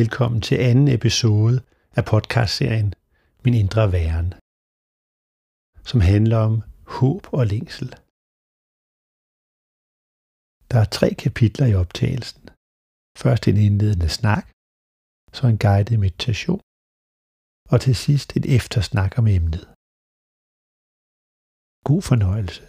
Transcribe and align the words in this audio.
Velkommen 0.00 0.40
til 0.48 0.56
anden 0.68 0.88
episode 0.98 1.56
af 1.98 2.04
podcastserien 2.12 2.90
Min 3.44 3.54
Indre 3.62 3.84
Væren, 3.94 4.30
som 5.90 6.00
handler 6.12 6.38
om 6.48 6.54
håb 6.96 7.22
og 7.38 7.44
længsel. 7.52 7.88
Der 10.70 10.78
er 10.84 10.88
tre 10.98 11.08
kapitler 11.24 11.66
i 11.72 11.74
optagelsen. 11.82 12.42
Først 13.22 13.42
en 13.48 13.58
indledende 13.66 14.10
snak, 14.18 14.46
så 15.36 15.42
en 15.52 15.58
guided 15.66 15.98
meditation, 16.06 16.62
og 17.72 17.78
til 17.84 17.94
sidst 18.04 18.28
et 18.38 18.46
eftersnak 18.58 19.12
om 19.20 19.26
emnet. 19.38 19.64
God 21.88 22.02
fornøjelse. 22.10 22.64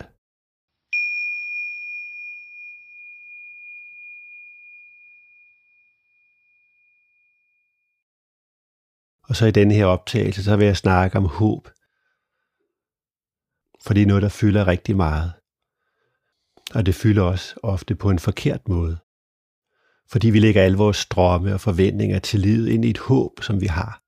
Og 9.27 9.35
så 9.35 9.45
i 9.45 9.51
denne 9.51 9.73
her 9.73 9.85
optagelse, 9.85 10.43
så 10.43 10.55
vil 10.55 10.65
jeg 10.65 10.77
snakke 10.77 11.17
om 11.17 11.25
håb. 11.25 11.67
For 13.85 13.93
det 13.93 14.01
er 14.01 14.07
noget, 14.07 14.23
der 14.23 14.29
fylder 14.29 14.67
rigtig 14.67 14.95
meget. 14.95 15.33
Og 16.75 16.85
det 16.85 16.95
fylder 16.95 17.23
også 17.23 17.55
ofte 17.63 17.95
på 17.95 18.09
en 18.09 18.19
forkert 18.19 18.67
måde. 18.67 18.97
Fordi 20.11 20.29
vi 20.29 20.39
lægger 20.39 20.63
alle 20.63 20.77
vores 20.77 21.05
drømme 21.05 21.53
og 21.53 21.61
forventninger 21.61 22.19
til 22.19 22.39
livet 22.39 22.69
ind 22.69 22.85
i 22.85 22.89
et 22.89 22.97
håb, 22.97 23.41
som 23.41 23.61
vi 23.61 23.65
har. 23.65 24.01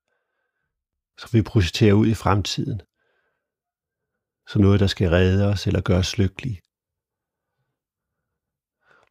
Som 1.20 1.30
vi 1.32 1.42
projicerer 1.42 1.92
ud 1.92 2.06
i 2.06 2.14
fremtiden. 2.14 2.80
Som 4.48 4.62
noget, 4.62 4.80
der 4.80 4.86
skal 4.86 5.08
redde 5.10 5.46
os 5.46 5.66
eller 5.66 5.80
gøre 5.80 5.98
os 5.98 6.18
lykkelige. 6.18 6.60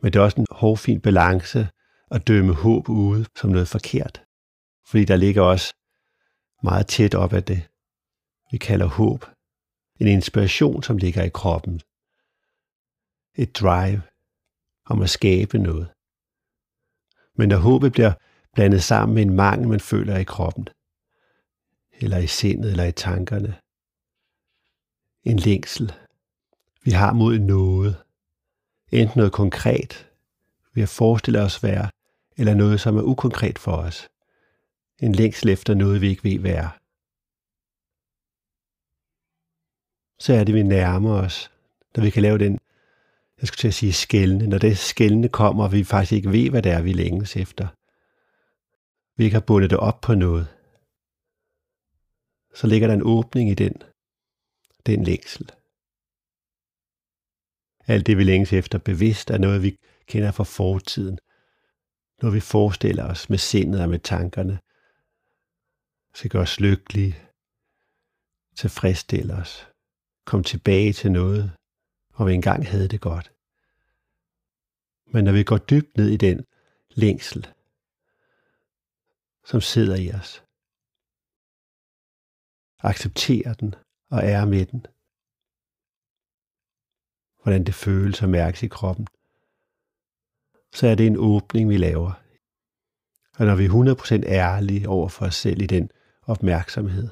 Men 0.02 0.14
det 0.14 0.20
er 0.20 0.24
også 0.24 0.42
en 0.42 0.48
hårfin 0.52 1.02
balance 1.02 1.70
at 2.12 2.28
dømme 2.28 2.54
håb 2.54 2.90
ude 2.90 3.26
som 3.36 3.50
noget 3.50 3.68
forkert. 3.68 4.24
Fordi 4.88 5.06
der 5.06 5.16
ligger 5.16 5.42
også 5.42 5.74
meget 6.64 6.88
tæt 6.88 7.16
op 7.16 7.34
af 7.34 7.44
det, 7.44 7.68
vi 8.52 8.58
kalder 8.58 8.86
håb. 8.86 9.26
En 10.00 10.08
inspiration, 10.08 10.84
som 10.84 10.98
ligger 10.98 11.24
i 11.24 11.30
kroppen. 11.30 11.82
Et 13.36 13.56
drive 13.56 14.02
om 14.86 15.02
at 15.02 15.10
skabe 15.10 15.58
noget. 15.58 15.88
Men 17.36 17.50
når 17.50 17.58
håbet 17.58 17.92
bliver 17.92 18.14
blandet 18.54 18.84
sammen 18.84 19.16
med 19.16 19.22
en 19.22 19.36
mangel, 19.36 19.68
man 19.68 19.80
føler 19.80 20.18
i 20.18 20.24
kroppen, 20.24 20.68
eller 21.92 22.18
i 22.18 22.28
sindet, 22.28 22.72
eller 22.72 22.84
i 22.84 22.92
tankerne, 22.92 23.60
en 25.24 25.40
længsel, 25.40 25.94
vi 26.84 26.92
har 26.92 27.14
mod 27.14 27.40
noget, 27.40 28.04
enten 28.92 29.20
noget 29.20 29.34
konkret, 29.34 30.10
vi 30.74 30.82
har 30.82 30.88
forestillet 30.88 31.42
os 31.42 31.64
være, 31.64 31.90
eller 32.38 32.54
noget, 32.54 32.80
som 32.80 32.98
er 32.98 33.02
ukonkret 33.02 33.60
for 33.60 33.72
os, 33.72 34.08
en 35.02 35.12
længsel 35.12 35.50
efter 35.50 35.74
noget, 35.74 36.02
vi 36.02 36.10
ikke 36.10 36.24
ved 36.24 36.40
hvad 36.40 36.52
er. 36.52 36.70
Så 40.20 40.34
er 40.34 40.44
det, 40.44 40.56
vi 40.56 40.64
nærmer 40.64 41.14
os, 41.26 41.52
når 41.96 42.04
vi 42.04 42.10
kan 42.10 42.22
lave 42.22 42.38
den, 42.38 42.60
jeg 43.40 43.48
skulle 43.48 43.58
til 43.58 43.68
at 43.68 43.74
sige 43.74 43.94
skældne, 43.94 44.48
når 44.48 44.58
det 44.58 44.78
skældne 44.78 45.30
kommer, 45.30 45.64
og 45.64 45.72
vi 45.72 45.84
faktisk 45.84 46.12
ikke 46.12 46.32
ved, 46.32 46.50
hvad 46.50 46.62
det 46.62 46.72
er, 46.72 46.82
vi 46.82 46.94
længes 46.94 47.36
efter. 47.36 47.68
Vi 49.18 49.24
ikke 49.24 49.36
har 49.36 49.48
bundet 49.48 49.70
det 49.70 49.80
op 49.80 50.02
på 50.02 50.16
noget. 50.16 50.48
Så 52.56 52.68
ligger 52.68 52.88
der 52.88 52.94
en 52.96 53.08
åbning 53.16 53.50
i 53.50 53.54
den, 53.54 53.74
den 54.86 55.04
længsel. 55.04 55.52
Alt 57.88 58.08
det, 58.08 58.18
vi 58.18 58.24
længes 58.24 58.54
efter 58.54 58.78
bevidst, 58.78 59.30
er 59.30 59.38
noget, 59.38 59.64
vi 59.64 59.76
kender 60.06 60.32
fra 60.32 60.44
fortiden. 60.44 61.20
Når 62.22 62.30
vi 62.30 62.40
forestiller 62.40 63.06
os 63.12 63.30
med 63.30 63.38
sindet 63.38 63.82
og 63.82 63.90
med 63.90 64.00
tankerne, 64.00 64.60
skal 66.18 66.30
gøre 66.32 66.42
os 66.42 66.60
lykkelige, 66.60 67.16
tilfredsstille 68.56 69.34
os, 69.34 69.68
komme 70.26 70.44
tilbage 70.44 70.94
til 70.94 71.12
noget, 71.12 71.52
hvor 72.16 72.26
vi 72.26 72.34
engang 72.34 72.68
havde 72.68 72.88
det 72.88 73.02
godt. 73.02 73.32
Men 75.06 75.24
når 75.24 75.32
vi 75.32 75.44
går 75.44 75.58
dybt 75.58 75.98
ned 75.98 76.10
i 76.10 76.18
den 76.18 76.46
længsel, 76.90 77.48
som 79.46 79.62
sidder 79.62 79.96
i 79.96 80.12
os, 80.12 80.44
accepterer 82.80 83.54
den 83.54 83.76
og 84.10 84.20
er 84.24 84.46
med 84.46 84.66
den, 84.66 84.86
hvordan 87.42 87.64
det 87.64 87.76
føles 87.76 88.22
og 88.22 88.30
mærkes 88.30 88.64
i 88.64 88.68
kroppen, 88.68 89.08
så 90.74 90.88
er 90.88 90.96
det 90.96 91.08
en 91.08 91.18
åbning, 91.18 91.70
vi 91.70 91.78
laver. 91.78 92.12
Og 93.38 93.46
når 93.46 93.56
vi 93.56 93.66
er 93.66 94.24
100% 94.24 94.28
ærlige 94.28 94.90
over 94.90 95.10
for 95.10 95.26
os 95.26 95.36
selv 95.36 95.62
i 95.62 95.66
den 95.66 95.92
opmærksomhed. 96.28 97.10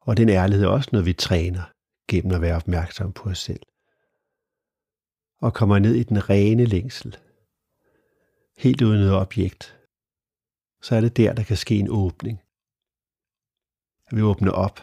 Og 0.00 0.16
den 0.16 0.28
ærlighed 0.28 0.64
er 0.66 0.70
også 0.70 0.90
noget, 0.92 1.06
vi 1.06 1.12
træner 1.12 1.64
gennem 2.08 2.34
at 2.34 2.40
være 2.40 2.56
opmærksom 2.56 3.12
på 3.12 3.30
os 3.30 3.38
selv. 3.38 3.62
Og 5.40 5.54
kommer 5.54 5.78
ned 5.78 5.94
i 5.94 6.02
den 6.02 6.30
rene 6.30 6.64
længsel, 6.64 7.18
helt 8.56 8.82
uden 8.82 9.00
noget 9.00 9.14
objekt, 9.14 9.78
så 10.82 10.96
er 10.96 11.00
det 11.00 11.16
der, 11.16 11.32
der 11.34 11.44
kan 11.44 11.56
ske 11.56 11.76
en 11.78 11.90
åbning. 11.90 12.38
At 14.06 14.16
vi 14.16 14.22
åbner 14.22 14.52
op. 14.52 14.78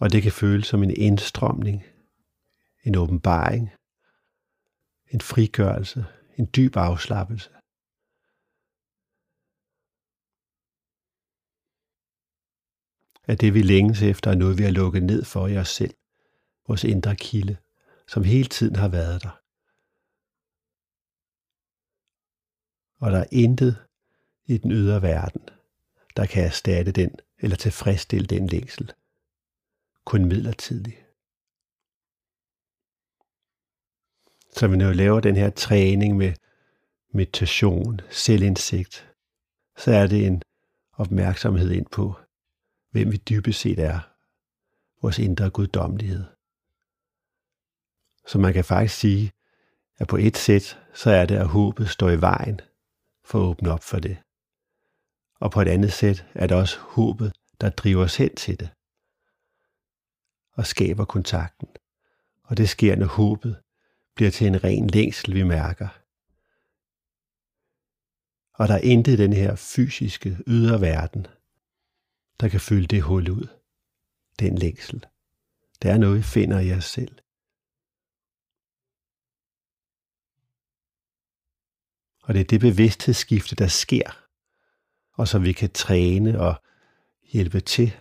Og 0.00 0.12
det 0.12 0.22
kan 0.22 0.32
føles 0.32 0.66
som 0.66 0.82
en 0.82 0.94
indstrømning, 0.96 1.84
en 2.84 2.96
åbenbaring, 2.96 3.70
en 5.14 5.20
frigørelse, 5.20 6.06
en 6.38 6.50
dyb 6.56 6.76
afslappelse. 6.76 7.50
At 13.24 13.40
det 13.40 13.54
vi 13.54 13.62
længes 13.62 14.02
efter 14.02 14.30
er 14.30 14.34
noget, 14.34 14.58
vi 14.58 14.62
har 14.62 14.70
lukket 14.70 15.02
ned 15.02 15.24
for 15.24 15.46
i 15.46 15.58
os 15.58 15.68
selv, 15.68 15.94
vores 16.68 16.84
indre 16.84 17.16
kilde, 17.16 17.56
som 18.08 18.24
hele 18.24 18.48
tiden 18.48 18.76
har 18.76 18.88
været 18.88 19.22
der. 19.22 19.38
Og 23.04 23.12
der 23.12 23.18
er 23.18 23.26
intet 23.32 23.76
i 24.46 24.58
den 24.58 24.72
ydre 24.72 25.02
verden, 25.02 25.48
der 26.16 26.26
kan 26.26 26.44
erstatte 26.44 26.92
den 26.92 27.10
eller 27.38 27.56
tilfredsstille 27.56 28.26
den 28.26 28.46
længsel. 28.46 28.92
Kun 30.04 30.24
midlertidigt. 30.24 30.96
Så 34.56 34.68
vi 34.68 34.76
nu 34.76 34.92
laver 34.92 35.20
den 35.20 35.36
her 35.36 35.50
træning 35.50 36.16
med 36.16 36.34
meditation, 37.14 38.00
selvindsigt, 38.10 39.14
så 39.76 39.90
er 39.90 40.06
det 40.06 40.26
en 40.26 40.42
opmærksomhed 40.92 41.70
ind 41.70 41.86
på, 41.86 42.14
hvem 42.92 43.12
vi 43.12 43.16
dybest 43.16 43.60
set 43.60 43.78
er, 43.78 44.00
vores 45.02 45.18
indre 45.18 45.50
guddommelighed. 45.50 46.24
Så 48.26 48.38
man 48.38 48.52
kan 48.52 48.64
faktisk 48.64 49.00
sige, 49.00 49.32
at 49.96 50.08
på 50.08 50.16
et 50.16 50.36
sæt, 50.36 50.78
så 50.94 51.10
er 51.10 51.26
det, 51.26 51.36
at 51.36 51.48
håbet 51.48 51.88
står 51.88 52.10
i 52.10 52.20
vejen 52.20 52.60
for 53.24 53.38
at 53.38 53.42
åbne 53.42 53.72
op 53.72 53.82
for 53.82 53.98
det. 53.98 54.16
Og 55.40 55.50
på 55.50 55.60
et 55.60 55.68
andet 55.68 55.92
sæt 55.92 56.26
er 56.34 56.46
det 56.46 56.56
også 56.56 56.78
håbet, 56.78 57.32
der 57.60 57.70
driver 57.70 58.04
os 58.04 58.16
hen 58.16 58.34
til 58.34 58.60
det 58.60 58.70
og 60.52 60.66
skaber 60.66 61.04
kontakten. 61.04 61.68
Og 62.42 62.56
det 62.56 62.68
sker, 62.68 62.96
når 62.96 63.06
håbet 63.06 63.62
bliver 64.14 64.30
til 64.30 64.46
en 64.46 64.64
ren 64.64 64.86
længsel, 64.86 65.34
vi 65.34 65.42
mærker. 65.42 65.88
Og 68.54 68.68
der 68.68 68.74
er 68.74 68.78
intet 68.78 69.12
i 69.12 69.16
den 69.16 69.32
her 69.32 69.54
fysiske 69.54 70.38
ydre 70.46 70.80
verden, 70.80 71.26
der 72.40 72.48
kan 72.48 72.60
fylde 72.60 72.86
det 72.86 73.02
hul 73.02 73.30
ud. 73.30 73.48
Den 74.38 74.58
længsel. 74.58 75.06
Det 75.82 75.90
er 75.90 75.98
noget, 75.98 76.18
I 76.18 76.22
finder 76.22 76.60
i 76.60 76.66
jer 76.66 76.80
selv. 76.80 77.18
Og 82.22 82.34
det 82.34 82.40
er 82.40 82.44
det 82.44 82.60
bevidsthedsskifte, 82.60 83.56
der 83.56 83.66
sker, 83.66 84.26
og 85.12 85.28
så 85.28 85.38
vi 85.38 85.52
kan 85.52 85.70
træne 85.70 86.40
og 86.40 86.62
hjælpe 87.22 87.60
til 87.60 87.96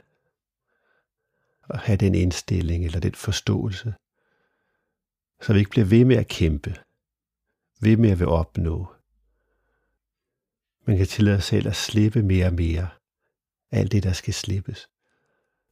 at 1.70 1.80
have 1.80 1.98
den 1.98 2.16
indstilling 2.16 2.86
eller 2.86 3.00
den 3.00 3.16
forståelse, 3.16 3.94
så 5.42 5.54
vi 5.54 5.60
ikke 5.60 5.72
bliver 5.72 5.86
ved 5.86 6.06
med 6.06 6.16
at 6.16 6.28
kæmpe, 6.28 6.76
ved 7.82 7.98
med 7.98 8.12
at 8.12 8.20
vil 8.20 8.28
opnå. 8.28 8.94
Man 10.86 10.98
kan 10.98 11.08
tillade 11.08 11.42
sig 11.42 11.44
selv 11.44 11.68
at 11.68 11.76
slippe 11.76 12.24
mere 12.24 12.46
og 12.46 12.54
mere, 12.54 12.90
alt 13.72 13.92
det, 13.92 14.04
der 14.04 14.14
skal 14.14 14.34
slippes. 14.34 14.90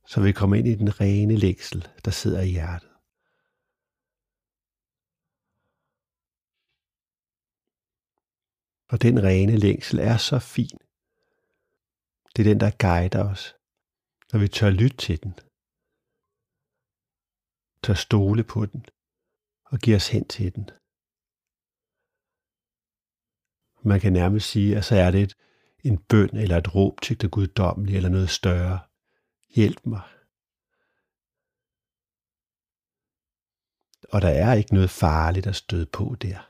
Så 0.07 0.22
vi 0.22 0.31
kommer 0.31 0.56
ind 0.56 0.68
i 0.68 0.75
den 0.75 1.01
rene 1.01 1.36
længsel, 1.36 1.88
der 2.06 2.12
sidder 2.12 2.42
i 2.42 2.50
hjertet. 2.50 2.90
Og 8.92 9.01
den 9.01 9.24
rene 9.24 9.57
længsel 9.57 10.00
er 10.00 10.18
så 10.18 10.40
fin. 10.40 10.80
Det 12.34 12.40
er 12.42 12.50
den, 12.51 12.60
der 12.60 12.72
guider 12.86 13.24
os, 13.31 13.56
når 14.31 14.40
vi 14.40 14.48
tør 14.48 14.69
lytte 14.69 14.98
til 14.98 15.24
den. 15.24 15.34
Tør 17.84 17.94
stole 17.94 18.44
på 18.44 18.66
den 18.66 18.86
og 19.66 19.80
give 19.80 19.96
os 19.96 20.10
hen 20.10 20.28
til 20.28 20.56
den. 20.56 20.69
Man 23.84 24.00
kan 24.00 24.13
nærmest 24.13 24.50
sige, 24.50 24.78
at 24.78 24.86
så 24.86 24.96
er 24.96 25.12
det 25.12 25.22
et, 25.24 25.34
en 25.84 25.98
bøn 25.98 26.30
eller 26.34 26.58
et 26.58 26.76
råb 26.76 27.02
til 27.02 27.22
det 27.22 27.31
guddommelige 27.31 27.98
eller 27.98 28.10
noget 28.10 28.30
større. 28.30 28.80
Hjælp 29.56 29.86
mig. 29.86 30.02
Og 34.12 34.22
der 34.22 34.30
er 34.30 34.54
ikke 34.54 34.74
noget 34.74 34.90
farligt 34.90 35.48
at 35.48 35.56
støde 35.56 35.86
på 35.86 36.16
der. 36.22 36.50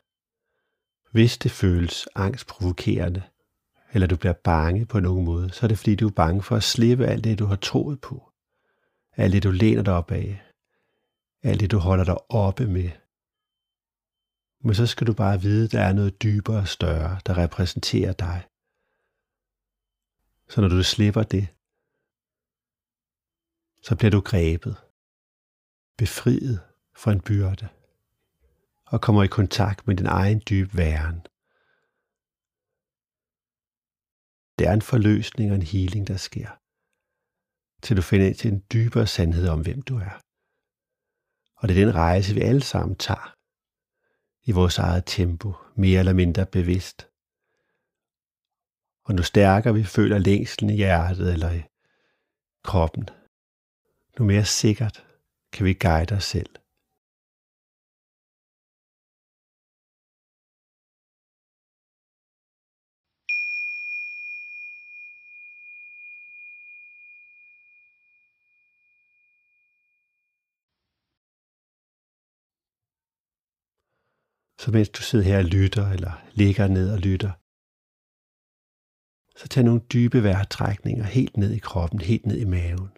Hvis 1.12 1.38
det 1.38 1.52
føles 1.52 2.08
angstprovokerende, 2.16 3.24
eller 3.94 4.08
du 4.08 4.18
bliver 4.18 4.34
bange 4.34 4.86
på 4.86 5.00
nogen 5.00 5.26
måde, 5.26 5.52
så 5.52 5.66
er 5.66 5.68
det 5.68 5.78
fordi, 5.78 5.96
du 5.96 6.08
er 6.08 6.12
bange 6.12 6.44
for 6.44 6.56
at 6.56 6.64
slippe 6.64 7.06
alt 7.06 7.24
det, 7.24 7.40
du 7.40 7.46
har 7.46 7.56
troet 7.56 8.02
på. 8.02 8.32
Alt 9.16 9.34
det, 9.34 9.44
du 9.44 9.52
læner 9.52 9.84
dig 9.84 9.94
op 9.94 10.12
af. 10.12 10.42
Alt 11.44 11.60
det, 11.60 11.72
du 11.72 11.78
holder 11.78 12.04
dig 12.04 12.32
oppe 12.32 12.68
med. 12.68 12.90
Men 14.64 14.75
så 14.75 14.86
skal 14.86 15.08
du 15.08 15.14
bare 15.14 15.42
vide, 15.42 15.66
at 15.66 15.72
der 15.72 15.82
er 15.82 15.94
noget 15.94 16.24
dybere 16.24 16.60
og 16.60 16.68
større, 16.68 17.20
der 17.25 17.38
repræsenterer 17.38 18.14
dig. 18.14 18.49
Så 20.50 20.62
når 20.62 20.68
du 20.68 20.84
slipper 20.84 21.24
det, 21.24 21.48
så 23.81 23.96
bliver 23.96 24.12
du 24.12 24.22
grebet, 24.22 24.75
befriet 25.98 26.60
fra 26.96 27.12
en 27.12 27.22
byrde 27.22 27.69
og 28.86 29.01
kommer 29.01 29.24
i 29.24 29.28
kontakt 29.28 29.88
med 29.88 29.96
din 29.96 30.06
egen 30.06 30.42
dybe 30.50 30.78
væren. 30.78 31.22
Det 34.60 34.68
er 34.68 34.74
en 34.74 34.81
forløsning 34.81 35.51
og 35.51 35.56
en 35.56 35.69
healing, 35.74 36.07
der 36.07 36.18
sker, 36.18 36.50
til 37.84 37.98
du 37.98 38.01
finder 38.01 38.28
ind 38.28 38.36
til 38.36 38.51
en 38.54 38.63
dybere 38.74 39.07
sandhed 39.07 39.48
om, 39.48 39.62
hvem 39.62 39.81
du 39.81 39.98
er. 39.98 40.16
Og 41.56 41.68
det 41.68 41.78
er 41.78 41.86
den 41.86 41.96
rejse, 41.96 42.34
vi 42.34 42.42
alle 42.42 42.63
sammen 42.63 42.96
tager 42.96 43.36
i 44.44 44.51
vores 44.51 44.78
eget 44.78 45.04
tempo, 45.06 45.54
mere 45.75 46.00
eller 46.00 46.13
mindre 46.13 46.46
bevidst. 46.46 47.09
Og 49.10 49.16
nu 49.16 49.24
stærkere 49.24 49.74
vi 49.74 49.84
føler 49.84 50.18
længslen 50.18 50.70
i 50.70 50.76
hjertet 50.76 51.34
eller 51.34 51.52
i 51.52 51.62
kroppen, 52.64 53.10
nu 54.20 54.26
mere 54.26 54.46
sikkert 54.46 55.06
kan 55.54 55.66
vi 55.66 55.74
guide 55.74 56.16
os 56.16 56.24
selv. 56.24 56.50
Så 74.62 74.72
mens 74.72 74.90
du 74.90 75.02
sidder 75.02 75.26
her 75.26 75.38
og 75.38 75.44
lytter, 75.44 75.86
eller 75.96 76.14
ligger 76.32 76.68
ned 76.68 76.94
og 76.94 77.00
lytter, 77.00 77.32
så 79.39 79.47
tag 79.47 79.63
nogle 79.63 79.81
dybe 79.94 80.24
vejrtrækninger 80.24 81.03
helt 81.03 81.38
ned 81.38 81.51
i 81.51 81.59
kroppen, 81.59 82.00
helt 82.00 82.25
ned 82.25 82.38
i 82.38 82.45
maven. 82.45 82.89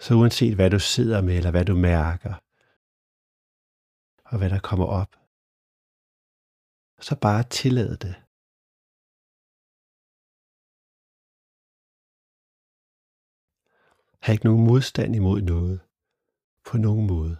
Så 0.00 0.14
uanset 0.14 0.54
hvad 0.54 0.70
du 0.70 0.78
sidder 0.78 1.22
med, 1.22 1.36
eller 1.36 1.50
hvad 1.50 1.64
du 1.64 1.74
mærker, 1.74 2.34
og 4.24 4.38
hvad 4.38 4.50
der 4.50 4.60
kommer 4.60 4.86
op. 4.86 5.16
Så 7.00 7.16
bare 7.20 7.42
tillad 7.42 7.96
det. 7.96 8.23
Ha' 14.24 14.32
ikke 14.32 14.44
nogen 14.44 14.64
modstand 14.64 15.16
imod 15.16 15.40
noget 15.42 15.80
på 16.68 16.76
nogen 16.86 17.06
måde. 17.06 17.36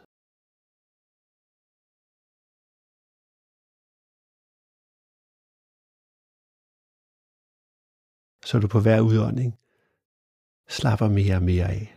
Så 8.49 8.59
du 8.63 8.69
på 8.69 8.81
hver 8.81 9.01
udånding 9.09 9.51
slapper 10.69 11.09
mere 11.09 11.37
og 11.37 11.43
mere 11.43 11.67
af. 11.79 11.94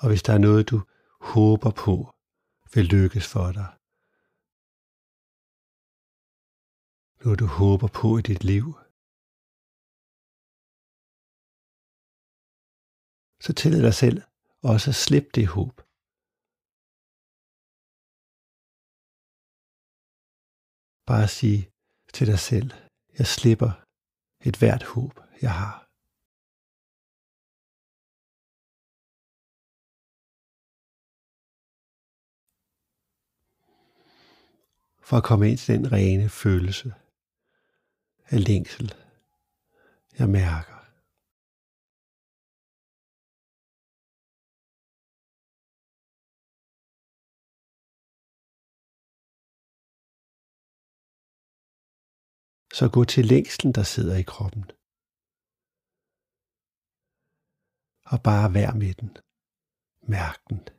Og 0.00 0.06
hvis 0.08 0.22
der 0.26 0.32
er 0.34 0.42
noget, 0.48 0.70
du 0.72 0.78
håber 1.32 1.70
på, 1.84 1.96
vil 2.74 2.86
lykkes 2.96 3.26
for 3.34 3.46
dig. 3.58 3.68
Noget, 7.22 7.38
du 7.42 7.46
håber 7.60 7.88
på 8.00 8.08
i 8.20 8.22
dit 8.30 8.42
liv. 8.52 8.66
Så 13.44 13.50
tillad 13.60 13.82
dig 13.88 13.94
selv 13.94 14.18
også 14.72 14.90
at 14.90 15.00
slippe 15.06 15.30
det 15.34 15.46
håb. 15.56 15.76
Bare 21.10 21.28
sige 21.38 21.62
til 22.14 22.26
dig 22.26 22.38
selv, 22.38 22.70
jeg 23.18 23.26
slipper 23.26 23.70
et 24.48 24.56
hvert 24.58 24.84
håb, 24.94 25.14
jeg 25.42 25.54
har. 25.62 25.85
For 35.06 35.16
at 35.16 35.24
komme 35.24 35.50
ind 35.50 35.58
til 35.58 35.74
den 35.78 35.92
rene 35.92 36.28
følelse 36.28 36.94
af 38.32 38.44
længsel, 38.48 38.94
jeg 40.18 40.28
mærker. 40.28 40.76
Så 52.78 52.90
gå 52.92 53.04
til 53.04 53.24
længslen, 53.24 53.72
der 53.72 53.82
sidder 53.82 54.16
i 54.16 54.22
kroppen. 54.22 54.64
Og 58.12 58.22
bare 58.22 58.54
vær 58.54 58.72
med 58.72 58.94
den. 58.94 59.16
Mærk 60.02 60.38
den. 60.48 60.75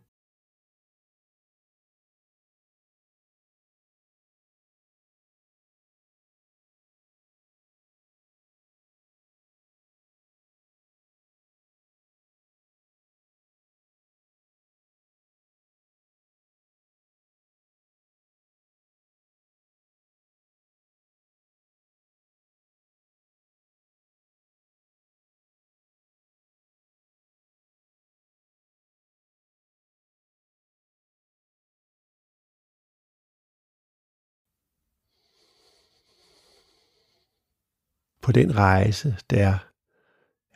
På 38.28 38.34
den 38.40 38.56
rejse, 38.56 39.10
der 39.30 39.50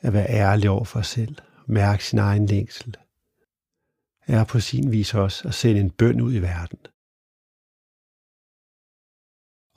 at 0.06 0.13
være 0.13 0.30
ærlig 0.30 0.70
over 0.70 0.86
for 0.92 1.01
sig 1.01 1.12
selv, 1.16 1.36
mærke 1.68 2.06
sin 2.06 2.20
egen 2.20 2.46
længsel, 2.46 2.98
er 4.36 4.44
på 4.51 4.60
sin 4.60 4.92
vis 4.92 5.13
også 5.13 5.48
at 5.48 5.54
sende 5.54 5.80
en 5.82 5.92
bøn 6.00 6.22
ud 6.22 6.34
i 6.34 6.42
verden 6.50 6.82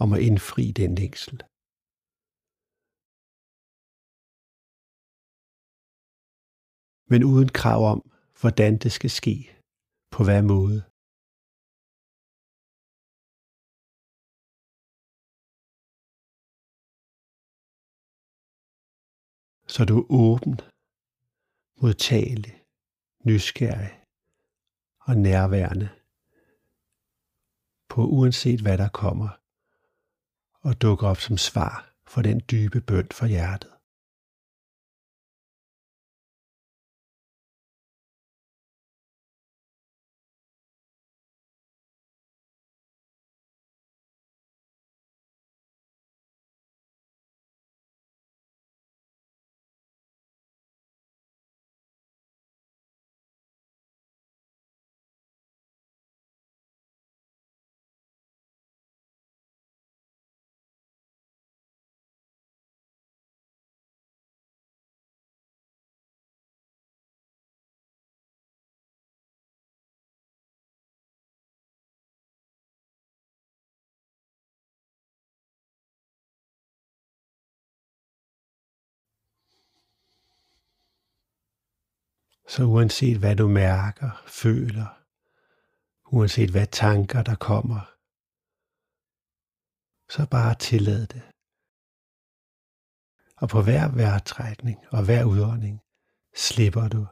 om 0.03 0.09
at 0.13 0.21
indfri 0.29 0.65
den 0.81 0.95
længsel. 0.95 1.37
Men 7.11 7.21
uden 7.33 7.49
krav 7.61 7.81
om, 7.93 8.01
hvordan 8.41 8.73
det 8.79 8.93
skal 8.93 9.11
ske, 9.11 9.37
på 10.15 10.21
hvad 10.25 10.43
måde. 10.43 10.94
Så 19.75 19.85
du 19.85 19.99
er 19.99 20.07
åben, 20.11 20.61
modtagelig, 21.81 22.63
nysgerrig 23.25 24.01
og 25.01 25.17
nærværende 25.17 25.89
på 27.89 28.07
uanset 28.07 28.61
hvad 28.61 28.79
der 28.79 28.89
kommer, 28.89 29.29
og 30.61 30.83
dukker 30.83 31.09
op 31.09 31.21
som 31.21 31.39
svar 31.39 31.95
for 32.07 32.23
den 32.23 32.43
dybe 32.51 32.81
bønd 32.81 33.11
for 33.11 33.27
hjertet. 33.27 33.74
Så 82.49 82.65
uanset 82.65 83.19
hvad 83.19 83.37
du 83.37 83.49
mærker, 83.49 84.23
føler, 84.27 84.87
uanset 86.07 86.51
hvad 86.51 86.67
tanker 86.67 87.23
der 87.23 87.35
kommer, 87.35 87.81
så 90.11 90.27
bare 90.31 90.55
tillad 90.55 91.07
det. 91.07 91.23
Og 93.37 93.49
på 93.49 93.63
hver 93.63 93.89
vejrtrækning 93.89 94.79
og 94.91 95.05
hver 95.05 95.25
udånding 95.25 95.81
slipper 96.35 96.89
du 96.89 97.07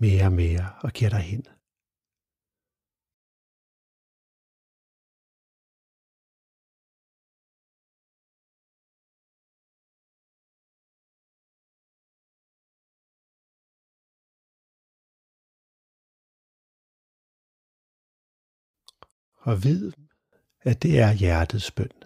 mere 0.00 0.24
og 0.24 0.32
mere 0.32 0.72
og 0.80 0.92
giver 0.92 1.10
dig 1.10 1.20
hen. 1.20 1.44
Og 19.40 19.64
vid, 19.64 19.92
at 20.62 20.82
det 20.82 21.00
er 21.00 21.12
hjertets 21.12 21.70
bøn. 21.70 21.99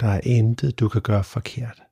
Der 0.00 0.08
er 0.08 0.20
intet, 0.24 0.80
du 0.80 0.88
kan 0.88 1.02
gøre 1.02 1.24
forkert. 1.24 1.82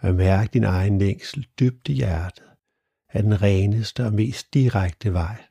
At 0.00 0.14
mærke 0.14 0.50
din 0.52 0.64
egen 0.64 0.98
længsel 0.98 1.46
dybt 1.60 1.88
i 1.88 1.92
hjertet 1.92 2.50
er 3.08 3.22
den 3.22 3.42
reneste 3.42 4.04
og 4.04 4.12
mest 4.12 4.54
direkte 4.54 5.12
vej 5.12 5.44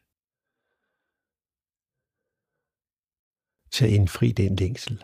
til 3.78 3.86
at 3.86 3.92
indfri 3.92 4.32
den 4.32 4.56
længsel. 4.56 4.98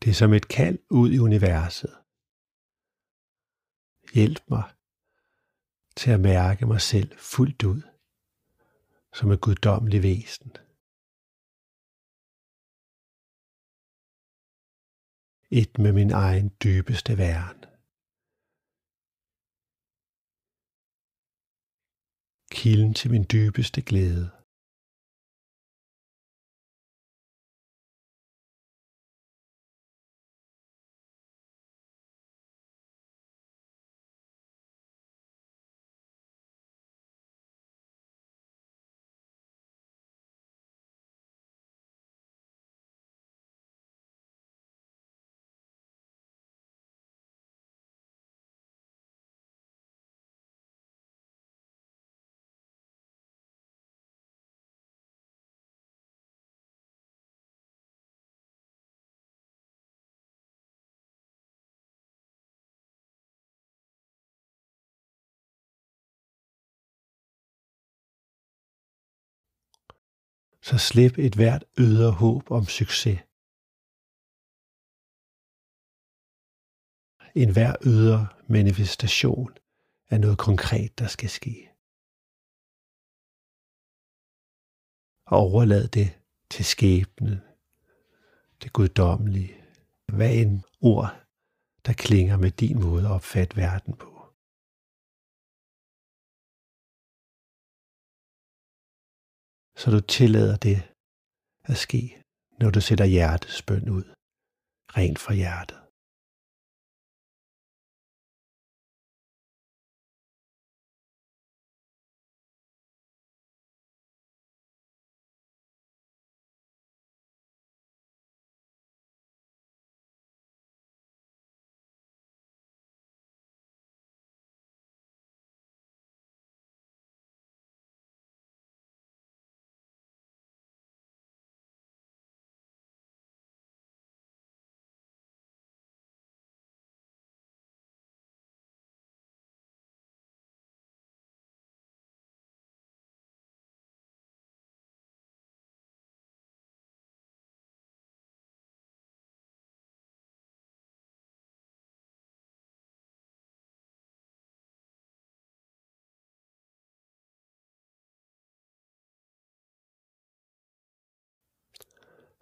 Det 0.00 0.10
er 0.10 0.18
som 0.22 0.32
et 0.32 0.48
kald 0.48 0.78
ud 0.90 1.10
i 1.12 1.18
universet. 1.18 1.94
Hjælp 4.14 4.42
mig 4.50 4.66
til 5.96 6.10
at 6.10 6.20
mærke 6.20 6.66
mig 6.66 6.80
selv 6.80 7.18
fuldt 7.18 7.62
ud 7.64 7.82
som 9.14 9.30
et 9.30 9.40
guddommeligt 9.40 10.02
væsen. 10.02 10.50
Et 15.50 15.78
med 15.78 15.92
min 15.92 16.10
egen 16.10 16.48
dybeste 16.64 17.18
væren. 17.18 17.75
Kilden 22.56 22.94
til 22.94 23.10
min 23.10 23.26
dybeste 23.32 23.82
glæde. 23.82 24.28
Så 70.68 70.78
slip 70.78 71.18
et 71.18 71.34
hvert 71.34 71.64
ydre 71.78 72.10
håb 72.12 72.50
om 72.50 72.64
succes. 72.64 73.18
En 77.42 77.50
hver 77.52 77.72
ydre 77.86 78.28
manifestation 78.48 79.50
af 80.10 80.20
noget 80.20 80.38
konkret, 80.38 80.98
der 80.98 81.06
skal 81.06 81.28
ske. 81.28 81.56
Og 85.26 85.38
overlad 85.38 85.88
det 85.88 86.08
til 86.50 86.64
skæbnen, 86.64 87.36
det 88.62 88.72
guddommelige, 88.72 89.54
hvad 90.12 90.34
en 90.34 90.64
ord, 90.80 91.10
der 91.86 91.92
klinger 91.92 92.36
med 92.36 92.50
din 92.50 92.80
måde 92.80 93.06
at 93.06 93.12
opfatte 93.12 93.56
verden 93.56 93.94
på. 93.96 94.15
Så 99.76 99.90
du 99.90 100.00
tillader 100.00 100.56
det 100.56 100.78
at 101.64 101.76
ske, 101.76 102.22
når 102.60 102.70
du 102.70 102.80
sætter 102.80 103.04
hjertets 103.04 103.62
bøn 103.62 103.88
ud, 103.88 104.04
rent 104.96 105.18
fra 105.18 105.34
hjertet. 105.34 105.85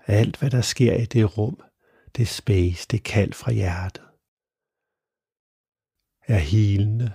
Alt, 0.06 0.38
hvad 0.38 0.50
der 0.50 0.60
sker 0.60 0.94
i 1.02 1.06
det 1.06 1.38
rum, 1.38 1.62
det 2.16 2.28
space, 2.28 2.88
det 2.90 3.04
kald 3.04 3.32
fra 3.32 3.52
hjertet, 3.52 4.04
er 6.34 6.38
hilende 6.52 7.10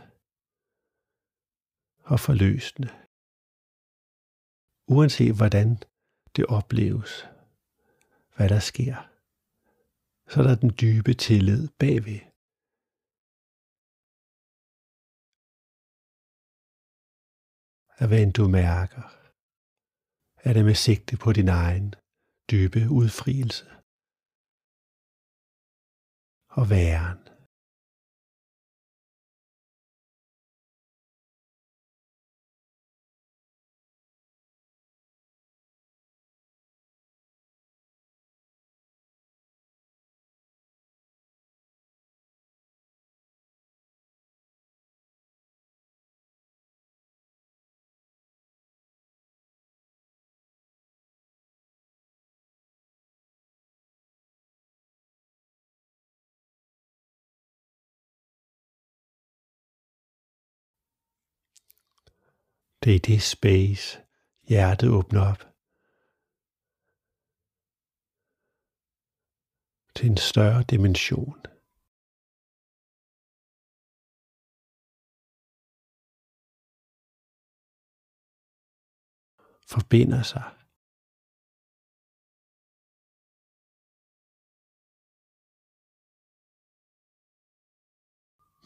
og 2.11 2.19
forløsende. 2.19 2.89
Uanset 4.95 5.35
hvordan 5.37 5.69
det 6.35 6.45
opleves, 6.57 7.11
hvad 8.35 8.49
der 8.49 8.59
sker, 8.71 8.97
så 10.29 10.35
er 10.39 10.45
der 10.47 10.55
den 10.55 10.71
dybe 10.81 11.13
tillid 11.13 11.67
bagved. 11.79 12.21
At 18.01 18.07
hvad 18.07 18.21
end 18.23 18.33
du 18.33 18.45
mærker, 18.47 19.05
er 20.47 20.53
det 20.53 20.65
med 20.65 20.75
sigte 20.75 21.17
på 21.17 21.33
din 21.33 21.47
egen 21.47 21.87
dybe 22.51 22.89
udfrielse 22.89 23.65
og 26.49 26.69
væren. 26.69 27.28
Det 62.89 62.95
er 62.95 62.99
det 62.99 63.21
space, 63.21 64.01
hjertet 64.47 64.89
åbner 64.89 65.21
op 65.31 65.41
til 69.95 70.05
en 70.11 70.17
større 70.17 70.63
dimension. 70.63 71.39
Forbinder 79.71 80.23
sig. 80.23 80.47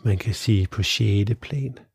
Man 0.05 0.17
kan 0.17 0.33
sige 0.33 0.67
på 0.67 0.83
sjette 0.83 1.35
plan. 1.35 1.92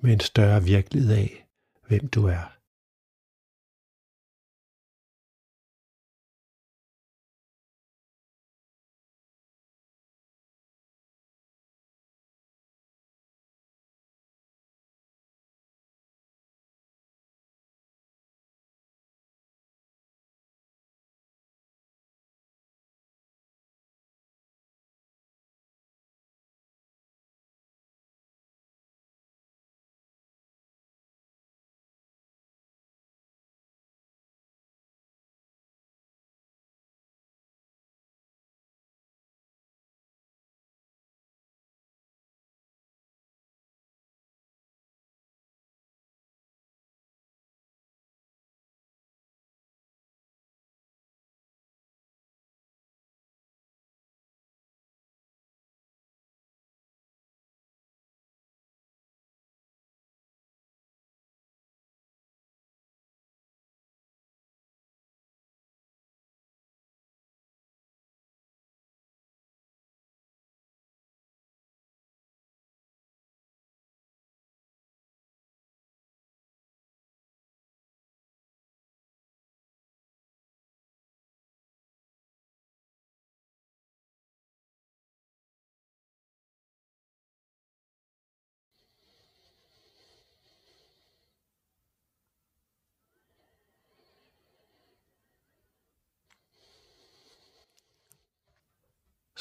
Med 0.00 0.12
en 0.12 0.20
større 0.20 0.64
virkelighed 0.64 1.12
af, 1.12 1.46
hvem 1.88 2.08
du 2.08 2.26
er. 2.26 2.59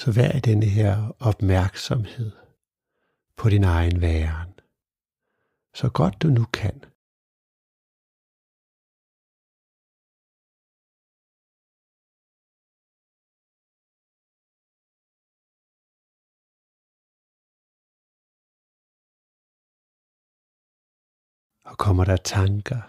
Så 0.01 0.11
vær 0.11 0.31
i 0.37 0.39
denne 0.39 0.65
her 0.65 0.95
opmærksomhed 1.29 2.31
på 3.37 3.49
din 3.49 3.63
egen 3.63 4.01
væren, 4.01 4.53
så 5.79 5.89
godt 5.93 6.21
du 6.21 6.27
nu 6.27 6.45
kan. 6.45 6.77
Og 21.69 21.77
kommer 21.77 22.05
der 22.05 22.17
tanker, 22.17 22.81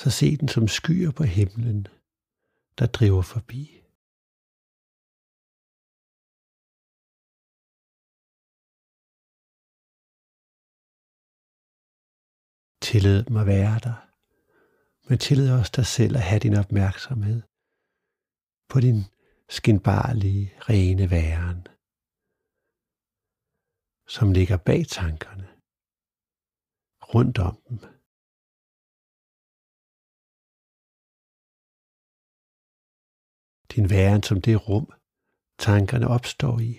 så 0.00 0.10
se 0.10 0.36
den 0.36 0.48
som 0.48 0.68
skyer 0.68 1.10
på 1.10 1.24
himlen, 1.24 1.86
der 2.78 2.86
driver 2.86 3.22
forbi. 3.22 3.83
Tillid 12.94 13.24
mig 13.36 13.46
være 13.46 13.78
der, 13.86 13.98
men 15.08 15.18
tillid 15.18 15.48
også 15.58 15.72
dig 15.76 15.86
selv 15.96 16.16
at 16.16 16.28
have 16.28 16.40
din 16.46 16.56
opmærksomhed 16.62 17.38
på 18.70 18.76
din 18.86 19.00
skinbarlige, 19.56 20.46
rene 20.68 21.04
væren, 21.14 21.60
som 24.14 24.26
ligger 24.36 24.58
bag 24.68 24.82
tankerne, 24.98 25.48
rundt 27.14 27.38
om 27.48 27.56
dem. 27.68 27.78
Din 33.72 33.86
væren 33.94 34.22
som 34.28 34.38
det 34.46 34.56
rum, 34.68 34.86
tankerne 35.66 36.06
opstår 36.16 36.56
i 36.70 36.72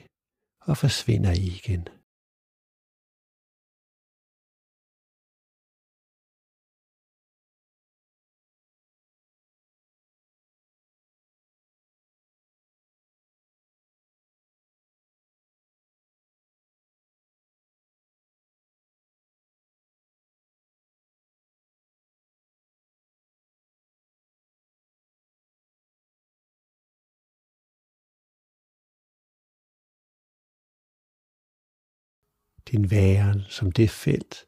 og 0.70 0.76
forsvinder 0.84 1.34
i 1.44 1.48
igen. 1.60 1.95
Din 32.76 32.92
væren 32.92 33.42
som 33.50 33.72
det 33.72 33.90
felt, 33.90 34.46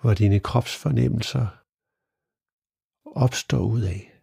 hvor 0.00 0.14
dine 0.14 0.40
kropsfornemmelser 0.40 1.46
opstår 3.04 3.58
ud 3.58 3.82
af, 3.82 4.20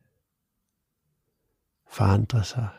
forandrer 1.87 2.43
sig 2.43 2.69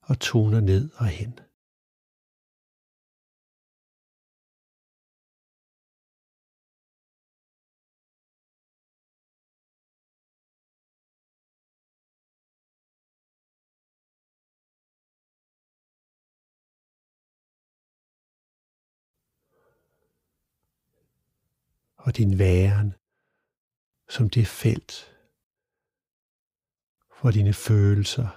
og 0.00 0.20
toner 0.20 0.60
ned 0.60 0.90
og 0.94 1.06
hen. 1.06 1.40
Og 22.08 22.16
din 22.16 22.38
væren 22.38 22.90
som 24.08 24.30
det 24.30 24.46
felt, 24.46 24.94
hvor 27.20 27.30
dine 27.30 27.54
følelser 27.66 28.28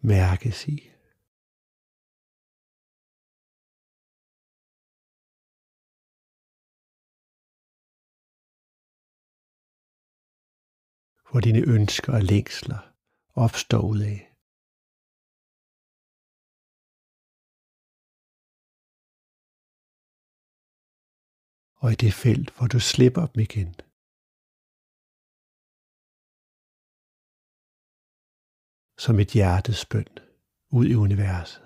mærkes 0.00 0.68
i. 0.68 0.78
Hvor 11.30 11.40
dine 11.40 11.62
ønsker 11.76 12.12
og 12.12 12.22
længsler 12.22 12.80
opstår 13.34 13.82
ud 13.92 14.00
af. 14.00 14.33
Og 21.84 21.92
i 21.92 21.94
det 21.94 22.12
felt, 22.24 22.50
hvor 22.56 22.66
du 22.66 22.80
slipper 22.80 23.26
dem 23.26 23.40
igen. 23.48 23.74
Som 29.04 29.14
et 29.18 29.30
hjertesbøn 29.36 30.12
ud 30.78 30.86
i 30.86 30.94
universet. 30.94 31.63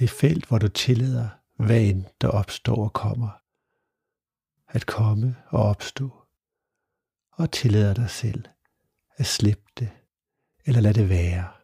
Det 0.00 0.10
felt, 0.10 0.46
hvor 0.46 0.58
du 0.58 0.68
tillader, 0.68 1.28
hvad 1.56 1.80
end 1.80 2.04
der 2.20 2.28
opstår 2.28 2.84
og 2.84 2.92
kommer, 2.92 3.30
at 4.68 4.86
komme 4.86 5.36
og 5.48 5.62
opstå, 5.62 6.10
og 7.32 7.52
tillader 7.52 7.94
dig 7.94 8.10
selv 8.10 8.44
at 9.16 9.26
slippe 9.26 9.70
det, 9.78 9.90
eller 10.64 10.80
lade 10.80 11.00
det 11.00 11.08
være. 11.08 11.59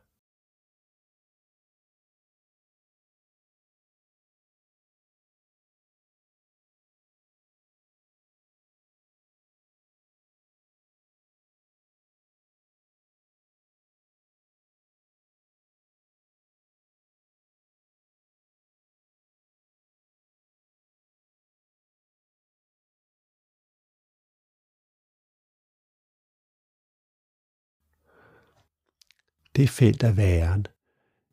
Det 29.57 29.71
felt 29.71 30.03
af 30.03 30.17
væren 30.17 30.67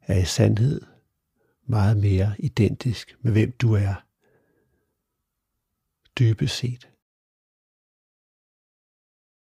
er 0.02 0.18
i 0.20 0.26
sandhed 0.26 0.82
meget 1.66 1.98
mere 1.98 2.36
identisk 2.40 3.18
med 3.22 3.32
hvem 3.32 3.52
du 3.52 3.74
er, 3.74 3.96
dybest 6.20 6.56
set, 6.58 6.90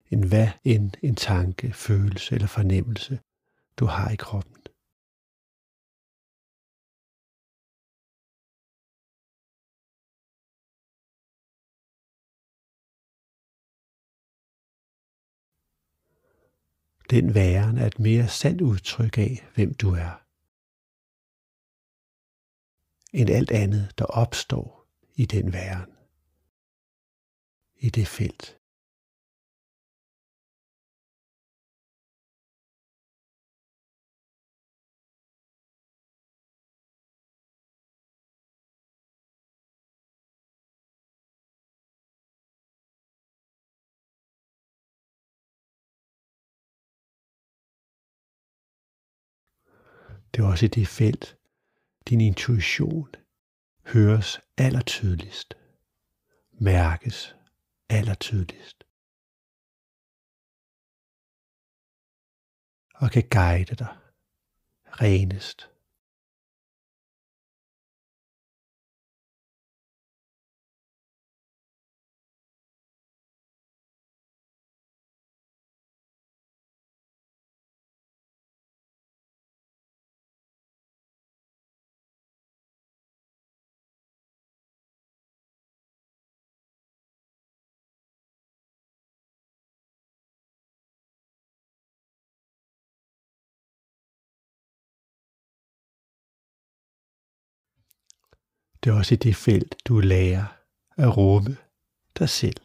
end 0.10 0.26
hvad 0.26 0.48
end 0.64 0.92
en 1.02 1.16
tanke, 1.16 1.74
følelse 1.74 2.36
eller 2.36 2.48
fornemmelse 2.48 3.20
du 3.78 3.86
har 3.86 4.12
i 4.12 4.16
kroppen. 4.16 4.62
Den 17.10 17.36
væren 17.36 17.78
er 17.78 17.88
et 17.88 18.00
mere 18.00 18.28
sandt 18.28 18.62
udtryk 18.62 19.18
af, 19.18 19.48
hvem 19.56 19.74
du 19.74 19.90
er, 19.90 20.22
end 23.14 23.30
alt 23.30 23.52
andet, 23.52 23.94
der 23.98 24.06
opstår 24.06 24.88
i 25.16 25.26
den 25.26 25.54
væren, 25.54 25.92
i 27.76 27.90
det 27.90 28.08
felt. 28.08 28.55
Det 50.36 50.42
er 50.42 50.48
også 50.48 50.66
i 50.66 50.70
det 50.70 50.88
felt, 50.88 51.38
din 52.10 52.22
intuition 52.22 53.10
høres 53.86 54.40
allertydeligst, 54.58 55.54
mærkes 56.52 57.36
allertydeligst. 57.90 58.84
Og 62.96 63.12
kan 63.12 63.28
guide 63.30 63.76
dig 63.76 63.98
renest. 64.86 65.75
Det 98.86 98.92
er 98.92 98.98
også 98.98 99.16
i 99.16 99.18
det 99.18 99.36
felt, 99.36 99.76
du 99.88 100.00
lærer 100.00 100.48
at 100.98 101.18
rumme 101.18 101.58
dig 102.20 102.30
selv. 102.30 102.62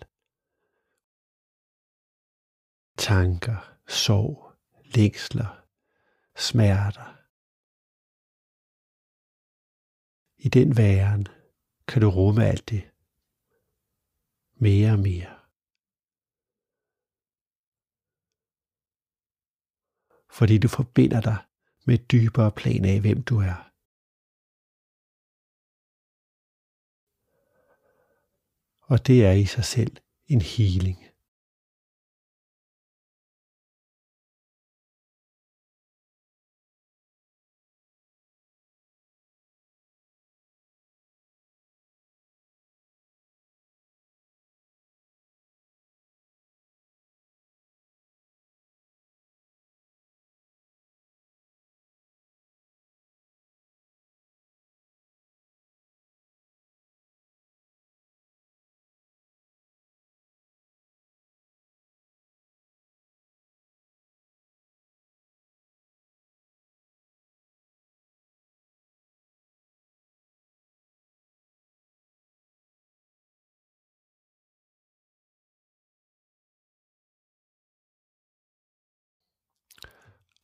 Tanker, 2.99 3.59
sorg, 3.89 4.53
længsler, 4.97 5.51
smerter. 6.37 7.09
I 10.37 10.49
den 10.49 10.77
væren 10.77 11.27
kan 11.89 12.03
du 12.03 12.11
rumme 12.11 12.47
alt 12.47 12.69
det. 12.69 12.91
Mere 14.55 14.93
og 14.93 14.99
mere. 14.99 15.41
Fordi 20.31 20.59
du 20.59 20.69
forbinder 20.69 21.21
dig 21.21 21.39
med 21.87 21.95
et 21.95 22.11
dybere 22.11 22.53
plan 22.53 22.85
af, 22.85 23.01
hvem 23.01 23.23
du 23.23 23.39
er. 23.39 23.70
Og 28.91 29.07
det 29.07 29.25
er 29.25 29.33
i 29.33 29.45
sig 29.45 29.65
selv 29.65 29.97
en 30.29 30.41
healing. 30.41 30.99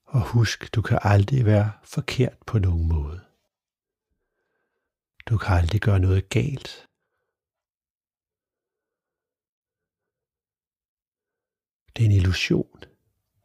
Og 0.06 0.32
husk, 0.32 0.74
du 0.74 0.82
kan 0.82 0.98
aldrig 1.02 1.44
være 1.44 1.72
forkert 1.84 2.38
på 2.46 2.58
nogen 2.58 2.88
måde. 2.88 3.20
Du 5.26 5.38
kan 5.38 5.56
aldrig 5.56 5.80
gøre 5.80 5.98
noget 5.98 6.28
galt. 6.28 6.88
Det 11.96 12.02
er 12.02 12.06
en 12.06 12.12
illusion, 12.12 12.82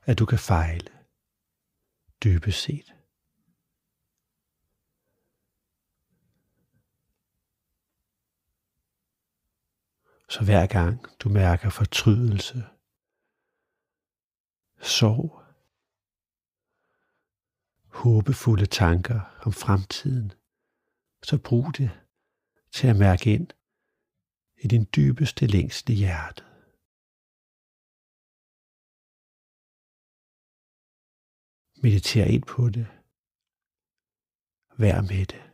at 0.02 0.20
du 0.20 0.26
kan 0.26 0.40
fejle. 0.40 0.92
Dybest 2.24 2.62
set. 2.62 2.96
Så 10.30 10.46
hver 10.46 10.68
gang 10.68 11.06
du 11.20 11.30
mærker 11.30 11.70
fortrydelse, 11.70 12.64
sorg, 14.82 15.41
håbefulde 17.94 18.66
tanker 18.66 19.20
om 19.46 19.52
fremtiden, 19.64 20.32
så 21.24 21.36
brug 21.48 21.66
det 21.78 21.92
til 22.76 22.88
at 22.88 22.96
mærke 22.96 23.34
ind 23.34 23.48
i 24.64 24.68
din 24.68 24.86
dybeste 24.96 25.48
længste 25.48 25.94
hjerte. 25.94 26.44
Mediter 31.84 32.26
ind 32.36 32.44
på 32.44 32.70
det. 32.70 32.88
Vær 34.82 35.02
med 35.02 35.26
det. 35.26 35.51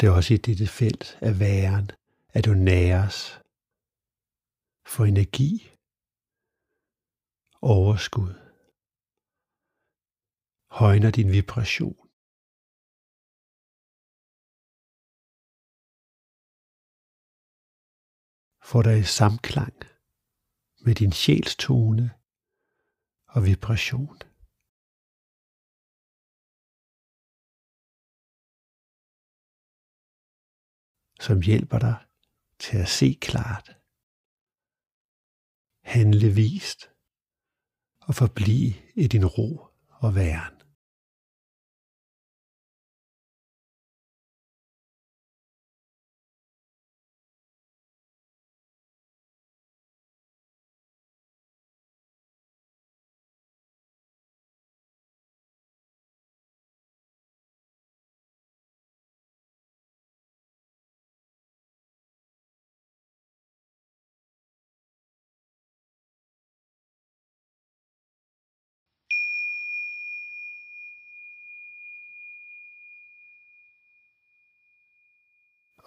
Det 0.00 0.06
er 0.06 0.10
også 0.10 0.34
i 0.34 0.36
dette 0.36 0.66
felt 0.66 1.18
af 1.28 1.32
væren, 1.40 1.86
at 2.36 2.44
du 2.44 2.52
næres 2.54 3.18
for 4.92 5.04
energi, 5.04 5.54
overskud, 7.62 8.34
højner 10.80 11.10
din 11.10 11.30
vibration. 11.38 11.98
Får 18.70 18.82
dig 18.82 18.98
i 18.98 19.12
samklang 19.18 19.76
med 20.84 20.94
din 20.94 21.12
sjælstone 21.12 22.06
og 23.34 23.40
vibration. 23.44 24.27
Som 31.28 31.42
hjælper 31.42 31.78
dig 31.78 31.96
til 32.58 32.78
at 32.78 32.88
se 32.88 33.18
klart, 33.20 33.76
handle 35.84 36.34
vist 36.34 36.90
og 38.00 38.14
forblive 38.14 38.74
i 38.94 39.06
din 39.06 39.26
ro 39.26 39.66
og 39.90 40.14
væren. 40.14 40.57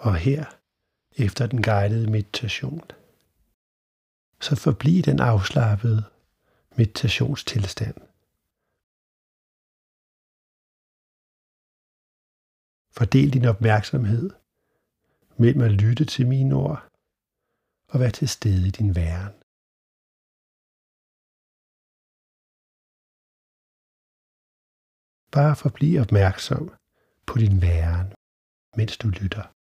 Og 0.08 0.16
her, 0.16 0.44
efter 1.26 1.48
den 1.48 1.62
guidede 1.64 2.12
meditation, 2.12 2.88
så 4.46 4.54
forbliv 4.66 4.98
den 5.10 5.20
afslappede 5.20 6.02
meditationstilstand. 6.78 7.98
Fordel 12.98 13.30
din 13.34 13.46
opmærksomhed 13.54 14.26
mellem 15.42 15.62
at 15.68 15.76
lytte 15.84 16.06
til 16.14 16.28
mine 16.28 16.56
ord 16.56 16.82
og 17.92 18.00
være 18.00 18.12
til 18.20 18.30
stede 18.30 18.68
i 18.68 18.72
din 18.80 18.92
væren. 19.00 19.36
Bare 25.36 25.56
forbliv 25.64 25.94
opmærksom 26.06 26.64
på 27.30 27.36
din 27.44 27.56
væren, 27.66 28.08
mens 28.78 28.98
du 28.98 29.08
lytter. 29.20 29.61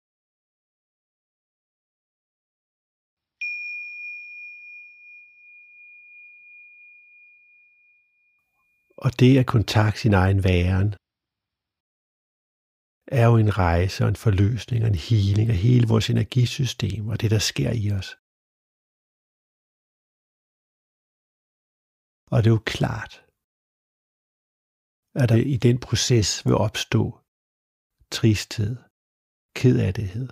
Og 8.96 9.10
det 9.20 9.38
at 9.38 9.46
kontakte 9.54 10.00
sin 10.00 10.14
egen 10.22 10.40
væren, 10.48 10.90
er 13.20 13.26
jo 13.30 13.36
en 13.44 13.52
rejse 13.64 13.98
og 14.04 14.08
en 14.08 14.22
forløsning 14.24 14.78
og 14.84 14.88
en 14.90 15.02
healing 15.08 15.48
af 15.54 15.58
hele 15.66 15.86
vores 15.92 16.10
energisystem 16.14 17.02
og 17.12 17.16
det, 17.20 17.30
der 17.34 17.42
sker 17.50 17.70
i 17.82 17.86
os. 17.98 18.08
Og 22.32 22.36
det 22.38 22.48
er 22.50 22.56
jo 22.58 22.64
klart, 22.76 23.12
at 25.20 25.26
der 25.32 25.38
i 25.54 25.56
den 25.66 25.76
proces 25.86 26.28
vil 26.46 26.56
opstå 26.66 27.02
tristhed, 28.16 28.74
kedattighed, 29.60 30.28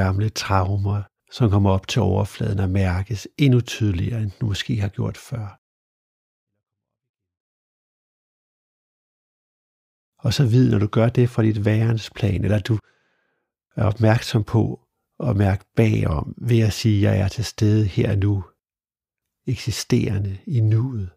gamle 0.00 0.28
traumer, 0.42 1.00
som 1.36 1.46
kommer 1.52 1.70
op 1.76 1.86
til 1.92 2.00
overfladen 2.10 2.60
og 2.64 2.70
mærkes 2.70 3.20
endnu 3.44 3.60
tydeligere, 3.60 4.20
end 4.22 4.32
du 4.40 4.46
måske 4.52 4.74
har 4.84 4.92
gjort 4.98 5.18
før. 5.30 5.46
Og 10.26 10.34
så 10.34 10.46
vid, 10.46 10.70
når 10.70 10.78
du 10.78 10.86
gør 10.86 11.08
det 11.08 11.30
fra 11.30 11.42
dit 11.42 11.64
værensplan, 11.64 12.44
eller 12.44 12.58
du 12.58 12.78
er 13.76 13.84
opmærksom 13.84 14.44
på 14.44 14.88
at 15.20 15.36
mærke 15.36 15.64
bagom 15.76 16.34
ved 16.38 16.60
at 16.60 16.72
sige, 16.72 17.08
at 17.08 17.16
jeg 17.16 17.24
er 17.24 17.28
til 17.28 17.44
stede 17.44 17.84
her 17.84 18.16
nu, 18.16 18.44
eksisterende 19.46 20.38
i 20.46 20.60
nuet. 20.60 21.10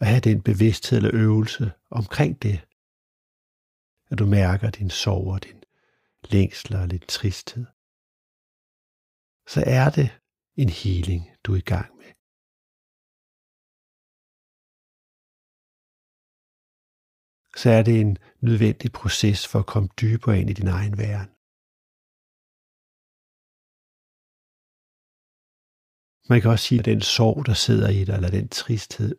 At 0.00 0.06
have 0.06 0.20
den 0.20 0.42
bevidsthed 0.42 0.98
eller 0.98 1.10
øvelse 1.14 1.72
omkring 1.90 2.42
det, 2.42 2.66
at 4.10 4.18
du 4.18 4.26
mærker 4.26 4.70
din 4.70 4.90
sorg 4.90 5.26
og 5.34 5.44
din 5.44 5.62
længsel 6.30 6.76
og 6.76 6.88
lidt 6.88 7.08
tristhed, 7.08 7.66
så 9.46 9.64
er 9.66 9.90
det 9.90 10.10
en 10.56 10.68
healing, 10.68 11.30
du 11.44 11.52
er 11.52 11.56
i 11.56 11.70
gang 11.74 11.96
med. 11.96 12.19
Så 17.60 17.70
er 17.70 17.82
det 17.82 18.00
en 18.00 18.16
nødvendig 18.40 18.92
proces 18.92 19.48
for 19.48 19.58
at 19.58 19.66
komme 19.66 19.88
dybere 20.00 20.40
ind 20.40 20.50
i 20.50 20.52
din 20.52 20.68
egen 20.68 20.98
væren. 20.98 21.30
Man 26.28 26.40
kan 26.40 26.50
også 26.50 26.64
sige, 26.66 26.78
at 26.78 26.84
den 26.84 27.00
sorg, 27.00 27.46
der 27.46 27.54
sidder 27.54 27.88
i 27.88 28.04
dig, 28.04 28.14
eller 28.14 28.30
den 28.30 28.48
tristhed, 28.48 29.16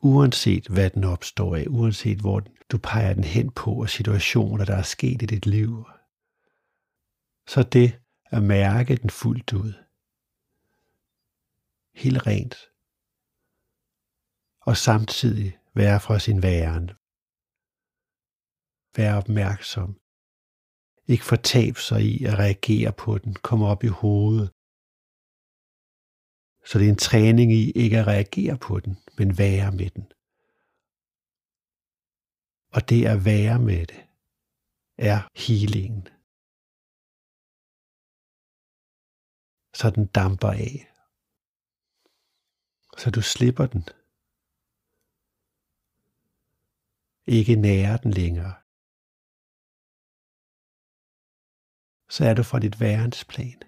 uanset 0.00 0.66
hvad 0.68 0.90
den 0.90 1.04
opstår 1.04 1.56
af, 1.56 1.64
uanset 1.68 2.18
hvor 2.18 2.40
du 2.72 2.78
peger 2.78 3.14
den 3.14 3.24
hen 3.24 3.50
på, 3.50 3.70
og 3.82 3.88
situationer, 3.88 4.64
der 4.64 4.76
er 4.76 4.82
sket 4.82 5.22
i 5.22 5.26
dit 5.26 5.46
liv, 5.46 5.84
så 7.46 7.62
det 7.72 8.00
at 8.24 8.42
mærke 8.42 8.96
den 8.96 9.10
fuldt 9.10 9.52
ud, 9.52 9.72
helt 11.94 12.26
rent, 12.26 12.56
og 14.60 14.76
samtidig 14.76 15.58
være 15.74 16.00
fra 16.00 16.18
sin 16.18 16.42
væren, 16.42 16.90
Vær 18.96 19.14
opmærksom. 19.22 19.90
Ikke 21.12 21.24
fortab 21.24 21.74
sig 21.76 22.00
i 22.12 22.24
at 22.24 22.38
reagere 22.38 22.92
på 22.92 23.18
den. 23.18 23.34
Kom 23.34 23.62
op 23.62 23.84
i 23.84 23.92
hovedet. 24.02 24.48
Så 26.68 26.78
det 26.78 26.86
er 26.86 26.94
en 26.96 27.06
træning 27.10 27.52
i 27.52 27.62
ikke 27.82 27.98
at 27.98 28.06
reagere 28.06 28.58
på 28.58 28.80
den, 28.80 28.94
men 29.18 29.38
være 29.38 29.72
med 29.72 29.90
den. 29.96 30.06
Og 32.76 32.80
det 32.90 33.00
at 33.14 33.24
være 33.24 33.58
med 33.68 33.86
det 33.86 34.02
er 34.98 35.18
healingen. 35.44 36.02
Så 39.78 39.90
den 39.96 40.06
damper 40.06 40.50
af. 40.66 40.74
Så 43.00 43.10
du 43.10 43.22
slipper 43.22 43.66
den. 43.66 43.84
Ikke 47.26 47.54
nærer 47.54 47.96
den 47.96 48.10
længere. 48.10 48.65
Så 52.16 52.24
er 52.24 52.34
du 52.34 52.42
fra 52.42 52.58
dit 52.58 52.80
værensplan, 52.80 53.60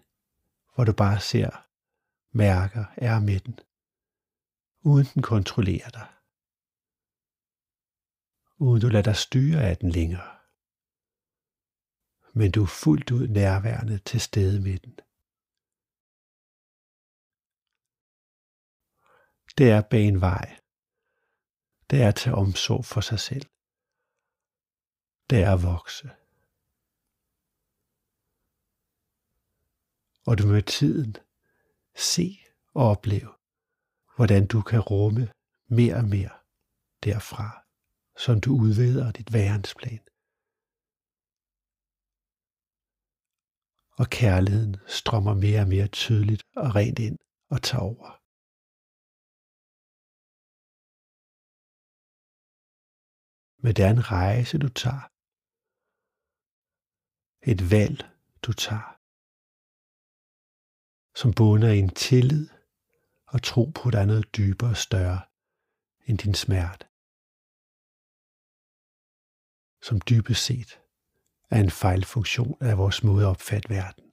hvor 0.74 0.84
du 0.84 0.92
bare 0.92 1.20
ser, 1.20 1.50
mærker, 2.32 2.84
er 2.96 3.20
med 3.20 3.40
den, 3.40 3.58
uden 4.80 5.06
den 5.14 5.22
kontrollerer 5.22 5.90
dig 5.90 6.06
uden 8.58 8.80
du 8.80 8.88
lader 8.88 9.02
dig 9.02 9.16
styre 9.16 9.62
af 9.70 9.76
den 9.76 9.90
længere. 9.90 10.38
Men 12.34 12.50
du 12.50 12.62
er 12.62 12.66
fuldt 12.66 13.10
ud 13.10 13.28
nærværende 13.28 13.98
til 13.98 14.20
stede 14.20 14.60
med 14.60 14.78
den. 14.78 14.94
Det 19.58 19.70
er 19.70 19.82
bag 19.90 20.04
en 20.04 20.20
vej. 20.20 20.60
Det 21.90 22.02
er 22.02 22.08
at 22.08 22.14
tage 22.14 22.36
omsorg 22.36 22.84
for 22.84 23.00
sig 23.00 23.20
selv. 23.20 23.46
Det 25.30 25.38
er 25.42 25.52
at 25.54 25.62
vokse. 25.62 26.10
Og 30.28 30.38
du 30.38 30.46
med 30.46 30.62
tiden 30.62 31.16
se 31.96 32.26
og 32.74 32.84
opleve, 32.92 33.32
hvordan 34.16 34.46
du 34.46 34.62
kan 34.70 34.80
rumme 34.80 35.24
mere 35.78 35.94
og 35.94 36.08
mere 36.14 36.34
derfra 37.04 37.68
som 38.24 38.40
du 38.40 38.50
udvider 38.64 39.12
dit 39.12 39.32
værensplan. 39.32 40.04
Og 44.00 44.06
kærligheden 44.18 44.76
strømmer 44.86 45.34
mere 45.34 45.60
og 45.60 45.68
mere 45.68 45.88
tydeligt 45.88 46.42
og 46.56 46.74
rent 46.74 46.98
ind 46.98 47.18
og 47.50 47.62
tager 47.62 47.82
over. 47.82 48.10
Men 53.62 53.72
det 53.76 53.84
er 53.84 53.90
en 53.90 54.10
rejse, 54.12 54.58
du 54.58 54.68
tager. 54.68 55.04
Et 57.52 57.60
valg, 57.70 57.98
du 58.42 58.52
tager. 58.52 58.97
Som 61.20 61.32
bunder 61.32 61.72
i 61.72 61.78
en 61.78 61.88
tillid 61.88 62.48
og 63.26 63.42
tro 63.42 63.64
på, 63.74 63.88
at 63.88 63.92
der 63.92 64.00
er 64.00 64.06
noget 64.06 64.36
dybere 64.36 64.70
og 64.70 64.76
større 64.76 65.20
end 66.06 66.18
din 66.18 66.34
smerte 66.34 66.88
som 69.82 70.00
dybest 70.00 70.44
set 70.44 70.80
er 71.50 71.60
en 71.60 71.70
fejlfunktion 71.70 72.56
af 72.60 72.78
vores 72.78 73.02
måde 73.02 73.24
at 73.24 73.30
opfatte 73.30 73.68
verden. 73.68 74.12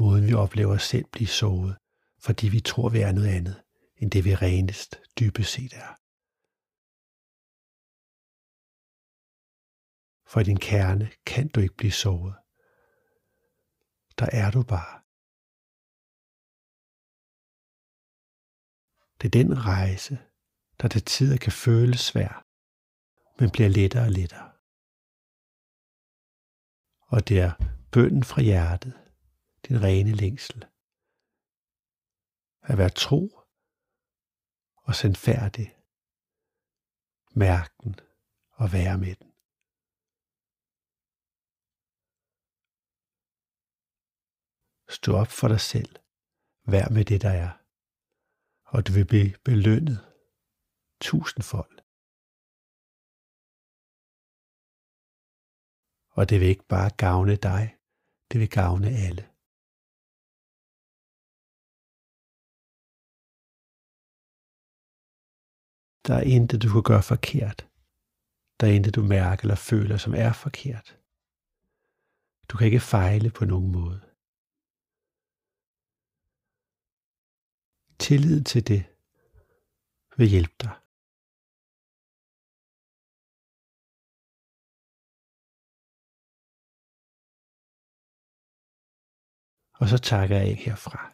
Måden 0.00 0.26
vi 0.26 0.34
oplever 0.34 0.74
os 0.74 0.82
selv 0.82 1.04
blive 1.12 1.28
såret, 1.28 1.76
fordi 2.18 2.48
vi 2.48 2.60
tror, 2.60 2.88
vi 2.88 3.00
er 3.00 3.12
noget 3.12 3.28
andet, 3.28 3.62
end 3.96 4.10
det 4.10 4.24
vi 4.24 4.34
renest 4.34 5.00
dybest 5.18 5.52
set 5.52 5.72
er. 5.72 5.92
For 10.30 10.40
i 10.40 10.44
din 10.44 10.58
kerne 10.58 11.10
kan 11.26 11.48
du 11.48 11.60
ikke 11.60 11.76
blive 11.76 11.92
såret. 11.92 12.34
Der 14.18 14.28
er 14.32 14.50
du 14.50 14.62
bare. 14.62 14.97
Det 19.18 19.26
er 19.26 19.42
den 19.42 19.64
rejse, 19.66 20.18
der 20.82 20.88
til 20.88 21.04
tider 21.04 21.38
kan 21.38 21.52
føles 21.52 22.00
svær, 22.00 22.46
men 23.38 23.50
bliver 23.50 23.68
lettere 23.68 24.04
og 24.04 24.10
lettere. 24.10 24.48
Og 27.00 27.28
det 27.28 27.38
er 27.40 27.52
bønden 27.92 28.24
fra 28.24 28.42
hjertet, 28.42 28.94
din 29.68 29.82
rene 29.82 30.12
længsel. 30.12 30.64
At 32.62 32.78
være 32.78 32.90
tro 32.90 33.22
og 34.76 34.94
sandfærdig. 34.94 35.68
Mærk 37.34 37.70
den 37.82 37.94
og 38.50 38.72
være 38.72 38.98
med 38.98 39.14
den. 39.14 39.32
Stå 44.88 45.16
op 45.16 45.26
for 45.26 45.48
dig 45.48 45.60
selv. 45.60 45.96
Vær 46.72 46.88
med 46.88 47.04
det, 47.04 47.22
der 47.22 47.30
er. 47.30 47.57
Og 48.74 48.86
du 48.86 48.92
vil 48.96 49.06
blive 49.12 49.32
belønnet 49.48 49.98
tusindfold. 51.06 51.76
Og 56.16 56.22
det 56.28 56.36
vil 56.40 56.48
ikke 56.48 56.68
bare 56.74 56.90
gavne 57.04 57.36
dig, 57.48 57.62
det 58.30 58.40
vil 58.40 58.50
gavne 58.60 58.88
alle. 59.06 59.24
Der 66.06 66.14
er 66.20 66.26
intet, 66.36 66.62
du 66.62 66.68
kan 66.74 66.84
gøre 66.90 67.04
forkert. 67.12 67.58
Der 68.58 68.64
er 68.66 68.74
intet, 68.76 68.94
du 68.94 69.02
mærker 69.02 69.42
eller 69.42 69.60
føler, 69.70 69.96
som 69.96 70.12
er 70.24 70.32
forkert. 70.44 70.88
Du 72.48 72.56
kan 72.56 72.66
ikke 72.66 72.88
fejle 72.94 73.30
på 73.38 73.44
nogen 73.44 73.72
måde. 73.72 74.07
Tillid 78.00 78.44
til 78.44 78.62
det 78.68 78.82
vil 80.16 80.28
hjælpe 80.28 80.56
dig. 80.64 80.74
Og 89.80 89.88
så 89.88 89.98
takker 89.98 90.36
jeg 90.36 90.46
af 90.50 90.56
herfra 90.56 91.12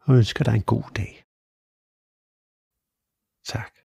og 0.00 0.14
ønsker 0.16 0.44
dig 0.44 0.54
en 0.54 0.62
god 0.74 0.86
dag. 1.00 1.12
Tak. 3.52 3.83